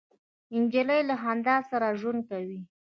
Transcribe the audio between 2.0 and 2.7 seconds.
ژوند کوي.